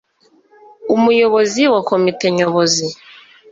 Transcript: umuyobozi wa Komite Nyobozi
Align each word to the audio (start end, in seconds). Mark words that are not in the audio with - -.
umuyobozi 0.95 1.61
wa 1.73 1.81
Komite 1.89 2.25
Nyobozi 2.37 2.85